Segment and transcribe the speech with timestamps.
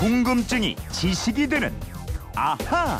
[0.00, 1.70] 궁금증이 지식이 되는
[2.34, 2.98] 아하.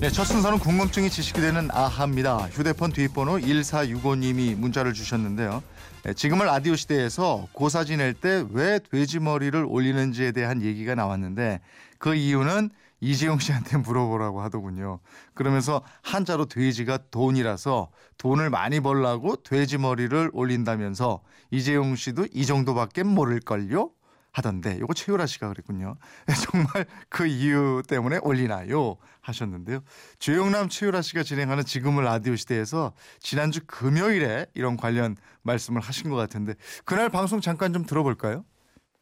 [0.00, 2.48] 네, 첫 순서는 궁금증이 지식이 되는 아하입니다.
[2.48, 5.62] 휴대폰 뒷번호 1465님이 문자를 주셨는데요.
[6.02, 11.60] 네, 지금은 라디오 시대에서 고사 지낼 때 왜 돼지 머리를 올리는지에 대한 얘기가 나왔는데
[11.98, 12.70] 그 이유는
[13.00, 14.98] 이재용 씨한테 물어보라고 하더군요.
[15.32, 21.20] 그러면서 한자로 돼지가 돈이라서 돈을 많이 벌라고 돼지 머리를 올린다면서
[21.52, 23.90] 이재용 씨도 이 정도밖에 모를걸요?
[24.32, 25.96] 하던데 요거 최유라 씨가 그랬군요.
[26.50, 28.96] 정말 그 이유 때문에 올리나요?
[29.20, 29.80] 하셨는데요.
[30.18, 36.54] 조영남 최유라 씨가 진행하는 지금은 라디오 시대에서 지난주 금요일에 이런 관련 말씀을 하신 것 같은데
[36.84, 38.44] 그날 방송 잠깐 좀 들어볼까요?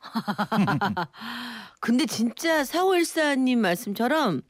[1.80, 4.42] 근데 진짜 사월사님 말씀처럼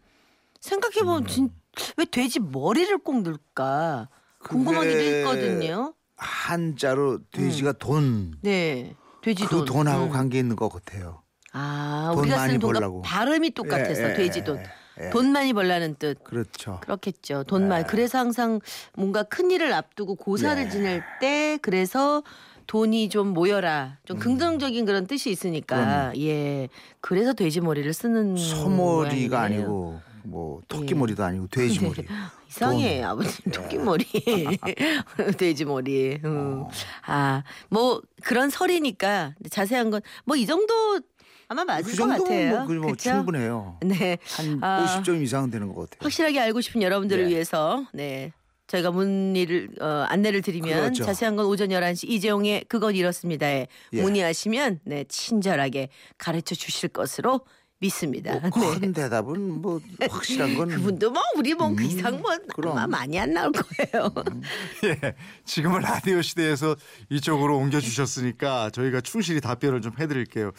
[0.60, 1.26] 생각해보면 음.
[1.26, 1.50] 진,
[1.96, 4.08] 왜 돼지 머리를 꼭 넣을까
[4.38, 5.94] 그게 있거든요.
[6.16, 8.34] 한자로 돼지가 돈.
[8.42, 9.64] 네, 돼지 그 돈.
[9.64, 10.10] 돈하고 음.
[10.10, 11.22] 관계 있는 것 같아요.
[11.52, 13.02] 아, 돈 우리가 쓰는 돈과 벌라고.
[13.02, 14.58] 발음이 똑같아서 예, 돼지 예, 돈.
[14.58, 15.10] 예, 예.
[15.10, 16.22] 돈 많이 벌라는 뜻.
[16.24, 16.78] 그렇죠.
[16.82, 17.44] 그렇겠죠.
[17.44, 17.86] 돈 많이.
[17.86, 18.60] 그래서 항상
[18.94, 20.68] 뭔가 큰 일을 앞두고 고사를 예.
[20.68, 22.22] 지낼 때 그래서
[22.66, 23.98] 돈이 좀 모여라.
[24.04, 24.20] 좀 음.
[24.20, 26.12] 긍정적인 그런 뜻이 있으니까.
[26.18, 26.68] 예.
[27.00, 29.40] 그래서 돼지 머리를 쓰는 소머리가.
[29.40, 30.66] 아니고 뭐 예.
[30.68, 32.06] 토끼 머리도 아니고 돼지 머리.
[32.48, 34.04] 이상해 아버님 토끼 머리
[35.38, 36.64] 돼지 머리 음.
[37.04, 41.00] 아뭐 그런 설이니까 자세한 건 뭐 이 정도
[41.48, 43.10] 아마 맞을 그것 정도면 같아요 뭐, 그뭐 그쵸?
[43.10, 43.78] 충분해요.
[43.82, 44.84] 네 한 아.
[45.02, 45.98] 50점 이상 되는 것 같아요.
[46.04, 47.28] 확실하게 알고 싶은 여러분들을 예.
[47.28, 48.32] 위해서 네
[48.68, 51.04] 저희가 문의를 어, 안내를 드리면 그렇죠.
[51.04, 54.02] 자세한 건 오전 11시 이재용의 그건 이렇습니다에 예.
[54.02, 57.40] 문의하시면 네 친절하게 가르쳐 주실 것으로
[57.80, 58.38] 믿습니다.
[58.38, 60.74] 뭐 큰 대답은 뭐 확실한 건 네.
[60.76, 62.76] 그분도 뭐 우리 뭐그 음, 이상 뭐 그럼.
[62.76, 64.10] 아마 많이 안 나올 거예요.
[64.84, 65.14] 예,
[65.44, 66.76] 지금은 라디오 시대에서
[67.08, 70.52] 이쪽으로 옮겨 주셨으니까 저희가 충실히 답변을 좀 해드릴게요.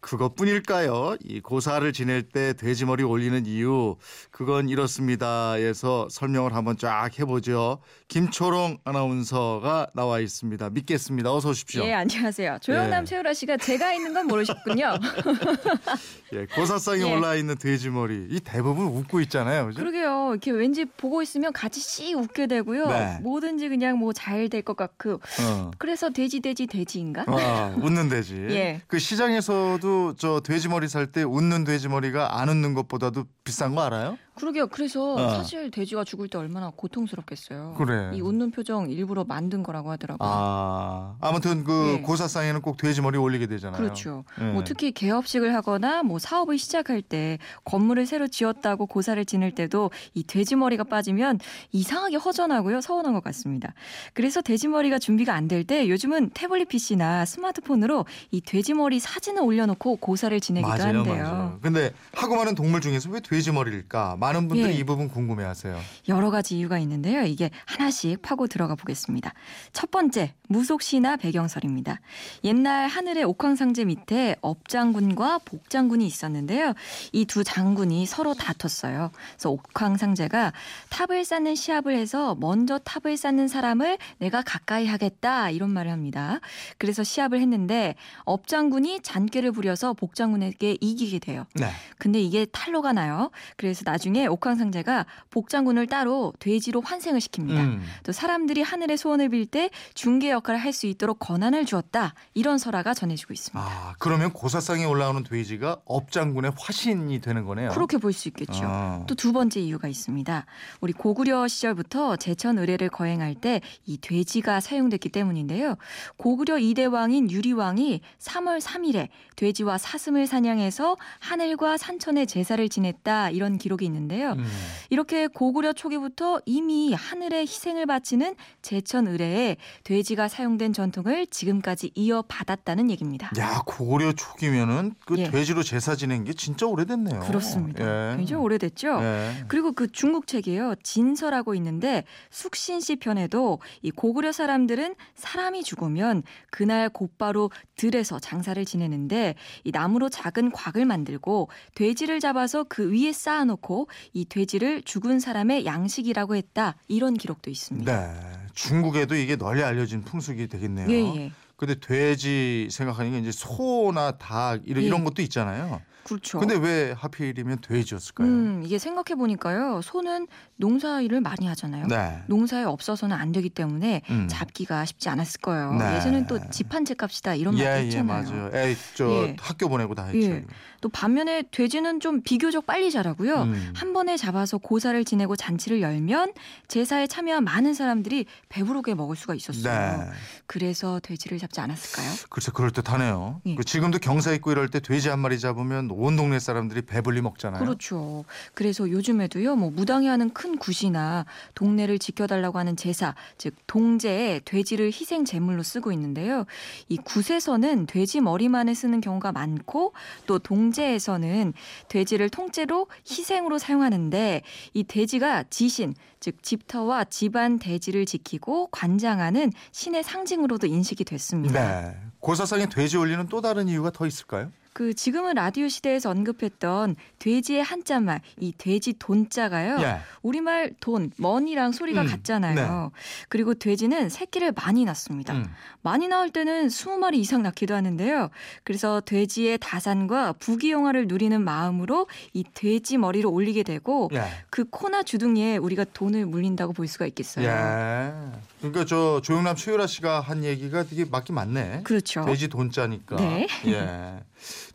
[0.00, 1.16] 그것뿐일까요?
[1.24, 3.96] 이 고사를 지낼 때 돼지머리 올리는 이유
[4.30, 7.80] 그건 이렇습니다에서 설명을 한번 쫙 해보죠.
[8.08, 10.70] 김초롱 아나운서가 나와 있습니다.
[10.70, 11.32] 믿겠습니다.
[11.32, 11.84] 어서 오십시오.
[11.84, 12.58] 예, 안녕하세요.
[12.62, 13.04] 조영남 예.
[13.06, 14.94] 최유라 씨가 제가 있는 건 모르셨군요.
[16.34, 17.12] 예, 고사상에 예.
[17.12, 19.66] 올라 있는 돼지머리 이 대부분 웃고 있잖아요.
[19.66, 19.78] 그죠?
[19.80, 20.30] 그러게요.
[20.32, 22.88] 이렇게 왠지 보고 있으면 같이 씩 웃게 되고요.
[22.88, 23.18] 네.
[23.22, 25.20] 뭐든지 그냥 뭐 잘 될 것 같고.
[25.40, 25.70] 어.
[25.78, 27.24] 그래서 돼지 돼지 돼지인가?
[27.26, 28.34] 와, 웃는 돼지.
[28.50, 28.82] 예.
[28.86, 34.16] 그 시장에서도 저 돼지머리 살 때 웃는 돼지머리가 안 웃는 것보다도 비싼 거 알아요?
[34.34, 34.66] 그러게요.
[34.68, 35.28] 그래서 어.
[35.36, 37.74] 사실 돼지가 죽을 때 얼마나 고통스럽겠어요.
[37.76, 38.10] 그래.
[38.14, 40.28] 이 웃는 표정 일부러 만든 거라고 하더라고요.
[40.30, 42.00] 아, 아무튼 그 예.
[42.00, 43.80] 고사상에는 꼭 돼지 머리 올리게 되잖아요.
[43.80, 44.24] 그렇죠.
[44.40, 44.44] 예.
[44.44, 50.24] 뭐 특히 개업식을 하거나 뭐 사업을 시작할 때 건물을 새로 지었다고 고사를 지낼 때도 이
[50.24, 51.38] 돼지 머리가 빠지면
[51.72, 53.74] 이상하게 허전하고요 서운한 것 같습니다.
[54.14, 59.42] 그래서 돼지 머리가 준비가 안 될 때 요즘은 태블릿 PC나 스마트폰으로 이 돼지 머리 사진을
[59.42, 61.22] 올려놓고 고사를 지내기도 맞아요, 한대요.
[61.24, 61.58] 맞아요.
[61.62, 64.16] 근데 하고 많은 동물 중에서 왜 돼지 머리일까?
[64.22, 64.78] 많은 분들이 예.
[64.78, 65.76] 이 부분 궁금해하세요.
[66.08, 67.24] 여러 가지 이유가 있는데요.
[67.24, 69.34] 이게 하나씩 파고 들어가 보겠습니다.
[69.72, 72.00] 첫 번째, 무속시나 배경설입니다.
[72.44, 76.74] 옛날 하늘의 옥황상제 밑에 업장군과 복장군이 있었는데요.
[77.12, 79.10] 이 두 장군이 서로 다퉜어요.
[79.32, 80.52] 그래서 옥황상제가
[80.90, 86.40] 탑을 쌓는 시합을 해서 먼저 탑을 쌓는 사람을 내가 가까이 하겠다 이런 말을 합니다.
[86.76, 87.94] 그래서 시합을 했는데
[88.24, 91.46] 업장군이 잔꾀를 부려서 복장군에게 이기게 돼요.
[91.54, 91.70] 네.
[91.96, 93.30] 근데 이게 탈로가 나요.
[93.56, 97.56] 그래서 나중에 옥황상제가 복장군을 따로 돼지로 환생을 시킵니다.
[97.58, 97.82] 음.
[98.04, 102.14] 또 사람들이 하늘의 소원을 빌 때 중개 역할을 할 수 있도록 권한을 주었다.
[102.34, 103.60] 이런 설화가 전해지고 있습니다.
[103.60, 107.70] 아, 그러면 고사상에 올라오는 돼지가 업장군의 화신이 되는 거네요.
[107.70, 108.62] 그렇게 볼 수 있겠죠.
[108.64, 109.04] 아.
[109.06, 110.46] 또두 번째 이유가 있습니다.
[110.80, 115.76] 우리 고구려 시절부터 제천 의례를 거행할 때 이 돼지가 사용됐기 때문인데요.
[116.16, 123.84] 고구려 이대 왕인 유리왕이 3월 3일에 돼지와 사슴을 사냥해서 하늘과 산천에 제사를 지냈다 이런 기록이
[123.86, 124.32] 있는데 요.
[124.32, 124.44] 음.
[124.90, 133.30] 이렇게 고구려 초기부터 이미 하늘에 희생을 바치는 제천 의례에 돼지가 사용된 전통을 지금까지 이어받았다는 얘기입니다.
[133.38, 135.30] 야, 고구려 초기면은 그 예.
[135.30, 137.20] 돼지로 제사 지낸 게 진짜 오래됐네요.
[137.20, 138.12] 그렇습니다.
[138.12, 138.16] 예.
[138.16, 138.98] 굉장히 오래됐죠.
[139.02, 139.44] 예.
[139.48, 140.74] 그리고 그 중국 책이에요.
[140.82, 149.34] 진서라고 있는데 숙신시 편에도 이 고구려 사람들은 사람이 죽으면 그날 곧바로 들에서 장사를 지내는데
[149.64, 156.36] 이 나무로 작은 곽을 만들고 돼지를 잡아서 그 위에 쌓아놓고 이 돼지를 죽은 사람의 양식이라고
[156.36, 156.76] 했다.
[156.88, 158.10] 이런 기록도 있습니다.
[158.10, 158.32] 네.
[158.54, 160.90] 중국에도 이게 널리 알려진 풍습이 되겠네요.
[160.90, 161.32] 예, 예.
[161.62, 164.86] 근데 돼지 생각하니까 이제 소나 닭 이런 예.
[164.88, 165.80] 이런 것도 있잖아요.
[166.02, 166.40] 그렇죠.
[166.40, 168.26] 근데 왜 하필이면 돼지였을까요?
[168.26, 169.80] 음, 이게 생각해 보니까요.
[169.84, 170.26] 소는
[170.56, 171.86] 농사 일을 많이 하잖아요.
[171.86, 172.20] 네.
[172.26, 174.26] 농사에 없어서는 안 되기 때문에 음.
[174.28, 175.74] 잡기가 쉽지 않았을 거예요.
[175.74, 175.96] 네.
[175.98, 178.22] 예전엔 또 집 한 채 값이다 이런 말도 예, 예, 있잖아요.
[178.24, 178.50] 맞아요.
[178.52, 179.36] 애, 저 예.
[179.38, 180.18] 학교 보내고 다 했죠.
[180.28, 180.44] 예.
[180.80, 183.42] 또 반면에 돼지는 좀 비교적 빨리 자라고요.
[183.42, 183.72] 음.
[183.76, 186.32] 한 번에 잡아서 고사를 지내고 잔치를 열면
[186.66, 189.98] 제사에 참여한 많은 사람들이 배부르게 먹을 수가 있었어요.
[189.98, 190.10] 네.
[190.46, 192.10] 그래서 돼지를 잡지 않았을까요?
[192.30, 193.40] 글쎄 그럴 듯하네요.
[193.46, 193.54] 예.
[193.54, 197.62] 그 지금도 경사 있고 이럴 때 돼지 한 마리 잡으면 온 동네 사람들이 배불리 먹잖아요.
[197.62, 198.24] 그렇죠.
[198.54, 205.24] 그래서 요즘에도요, 뭐 무당이 하는 큰 굿이나 동네를 지켜달라고 하는 제사, 즉 동제에 돼지를 희생
[205.24, 206.46] 제물로 쓰고 있는데요.
[206.88, 209.92] 이 굿에서는 돼지 머리만을 쓰는 경우가 많고
[210.26, 211.52] 또 동제에서는
[211.88, 220.66] 돼지를 통째로 희생으로 사용하는데 이 돼지가 지신, 즉 집터와 집안 대지를 지키고 관장하는 신의 상징으로도
[220.68, 221.41] 인식이 됐습니다.
[221.50, 221.96] 네.
[222.20, 224.50] 고사상에 돼지 올리는 또 다른 이유가 더 있을까요?
[224.72, 229.78] 그 지금은 라디오 시대에서 언급했던 돼지의 한자말 이 돼지 돈자가요.
[229.82, 229.98] 예.
[230.22, 232.90] 우리말 돈, 머니랑 소리가 음, 같잖아요.
[233.28, 235.34] 그리고 돼지는 새끼를 많이 낳습니다.
[235.34, 235.46] 음.
[235.82, 238.30] 많이 낳을 때는 20마리 이상 낳기도 하는데요.
[238.64, 244.22] 그래서 돼지의 다산과 부귀영화를 누리는 마음으로 이 돼지 머리를 올리게 되고 예.
[244.48, 247.46] 그 코나 주둥이에 우리가 돈을 물린다고 볼 수가 있겠어요.
[247.46, 248.12] 예.
[248.58, 251.82] 그러니까 저 조영남 최유라 씨가 한 얘기가 되게 맞긴 맞네.
[251.84, 252.24] 그렇죠.
[252.24, 253.16] 돼지 돈자니까.
[253.16, 253.46] 네.
[253.66, 254.20] 예.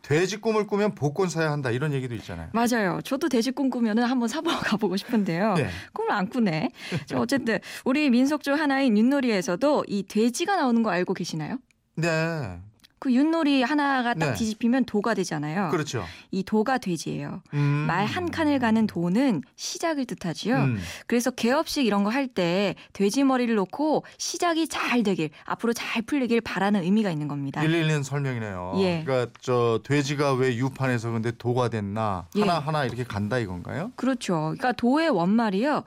[0.02, 2.48] 돼지 꿈을 꾸면 복권 사야 한다 이런 얘기도 있잖아요.
[2.52, 3.00] 맞아요.
[3.04, 5.54] 저도 돼지 꿈 꾸면은 한번 사보러 가보고 싶은데요.
[5.54, 5.68] 네.
[5.92, 6.70] 꿈을 안 꾸네.
[7.06, 11.58] 자, 어쨌든 우리 민속 중 하나인 윷놀이에서도 이 돼지가 나오는 거 알고 계시나요?
[11.96, 12.58] 네.
[12.98, 14.34] 그 윷놀이 하나가 딱 네.
[14.34, 15.68] 뒤집히면 도가 되잖아요.
[15.70, 16.04] 그렇죠.
[16.30, 17.42] 이 도가 돼지예요.
[17.54, 17.58] 음.
[17.86, 20.56] 말한 칸을 가는 도는 시작을 뜻하지요.
[20.56, 20.78] 음.
[21.06, 26.40] 그래서 개업식 이런 거 할 때 돼지 머리를 놓고 시작이 잘 되길 앞으로 잘 풀리길
[26.42, 27.62] 바라는 의미가 있는 겁니다.
[27.62, 28.74] 일리 있는 설명이네요.
[28.78, 29.02] 예.
[29.04, 32.40] 그러니까 저 돼지가 왜 유판에서 근데 도가 됐나 예.
[32.40, 33.92] 하나 하나 이렇게 간다 이건가요?
[33.96, 34.34] 그렇죠.
[34.58, 35.84] 그러니까 도의 원말이요.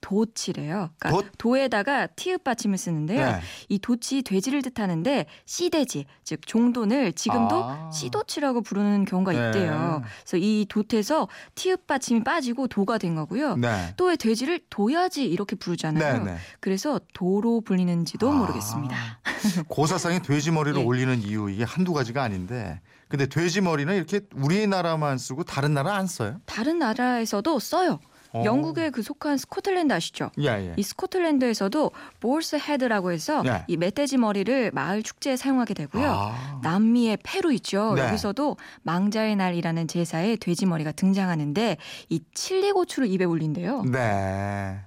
[0.00, 0.90] 도치래요.
[0.98, 1.58] 그러니까 돛?
[1.58, 3.26] 에다가 티읕 받침을 쓰는데요.
[3.32, 3.40] 네.
[3.68, 7.90] 이 도치 돼지를 뜻하는데 씨돼지 즉 종돈을 지금도 아.
[7.92, 9.46] 씨도치라고 부르는 경우가 네.
[9.46, 10.02] 있대요.
[10.22, 13.56] 그래서 이 돛에서 티읕 받침이 빠지고 도가 된 거고요.
[13.56, 13.94] 네.
[13.96, 16.24] 또왜 돼지를 도야지 이렇게 부르잖아요.
[16.24, 16.38] 네, 네.
[16.60, 18.34] 그래서 도로 불리는지도 아.
[18.34, 18.96] 모르겠습니다.
[19.68, 20.84] 고사상에 돼지 머리를 예.
[20.84, 26.06] 올리는 이유 이게 한두 가지가 아닌데 근데 돼지 머리는 이렇게 우리나라만 쓰고 다른 나라 안
[26.06, 26.40] 써요?
[26.46, 27.98] 다른 나라에서도 써요.
[28.32, 28.42] 어.
[28.44, 30.30] 영국에 그 속한 스코틀랜드 아시죠?
[30.38, 30.74] 예, 예.
[30.76, 33.64] 이 스코틀랜드에서도 boar's head라고 해서 네.
[33.66, 36.06] 이 멧돼지 머리를 마을 축제에 사용하게 되고요.
[36.06, 36.60] 아.
[36.62, 37.94] 남미의 페루 있죠.
[37.94, 38.02] 네.
[38.02, 41.76] 여기서도 망자의 날이라는 제사에 돼지 머리가 등장하는데
[42.08, 43.82] 이 칠리 고추를 입에 올린대요.
[43.84, 44.80] 네.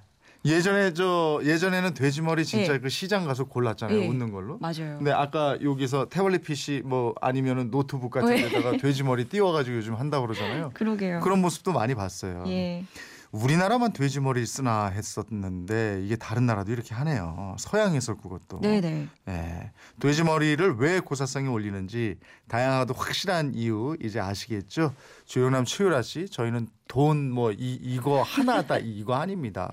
[0.46, 2.78] 예전에 저 예전에는 돼지 머리 진짜 예.
[2.78, 3.98] 그 시장 가서 골랐잖아요.
[3.98, 4.06] 예.
[4.06, 4.58] 웃는 걸로.
[4.58, 4.96] 맞아요.
[4.98, 8.48] 근데 아까 여기서 태블릿 PC 뭐 아니면은 노트북 같은 예.
[8.48, 10.72] 데다가 돼지 머리 띄워가지고 요즘 한다 고 그러잖아요.
[10.74, 11.20] 그러게요.
[11.20, 12.44] 그런 모습도 많이 봤어요.
[12.48, 12.84] 예.
[13.34, 17.56] 우리나라만 돼지 머리 쓰나 했었는데 이게 다른 나라도 이렇게 하네요.
[17.58, 18.60] 서양에서 그것도.
[18.60, 19.08] 네네.
[19.28, 19.72] 예.
[19.98, 22.16] 돼지 머리를 왜 고사성에 올리는지
[22.46, 24.94] 다양하고 확실한 이유 이제 아시겠죠?
[25.24, 29.72] 조영남 최유라 씨, 저희는 돈 뭐 이거 하나다 이거 아닙니다.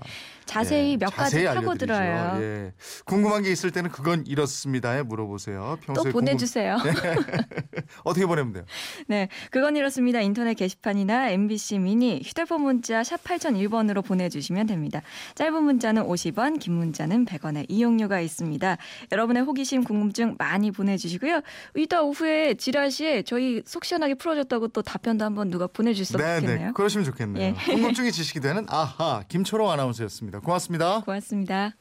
[0.52, 1.86] 자세히 예, 몇 가지 자세히 파고 알려드리죠.
[1.86, 2.38] 들어요.
[2.42, 2.72] 예.
[3.04, 5.78] 궁금한 게 있을 때는 그건 이렇습니다에 물어보세요.
[5.80, 6.76] 또 평소에 보내주세요.
[6.82, 7.00] 궁금...
[8.04, 8.64] 어떻게 보내면 돼요?
[9.06, 10.20] 네, 그건 이렇습니다.
[10.20, 15.00] 인터넷 게시판이나 MBC 미니 휴대폰 문자 샵 8001번으로 보내주시면 됩니다.
[15.34, 18.76] 짧은 문자는 50원, 긴 문자는 100원의 이용료가 있습니다.
[19.10, 21.40] 여러분의 호기심, 궁금증 많이 보내주시고요.
[21.76, 26.40] 이따 오후에 지라시에 저희 속 시원하게 풀어줬다고 또 답변도 한번 누가 보내주셨으면 네, 네.
[26.40, 26.72] 좋겠네요.
[26.74, 27.42] 그러시면 좋겠네요.
[27.42, 27.72] 예.
[27.72, 30.40] 궁금증이 지식이 되는 아하 김초롱 아나운서였습니다.
[30.44, 31.00] 고맙습니다.
[31.00, 31.72] 고맙습니다.